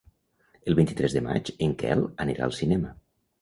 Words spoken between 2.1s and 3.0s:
anirà al cinema.